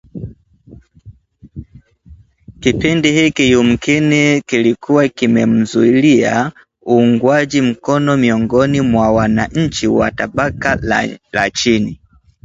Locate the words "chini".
11.49-11.99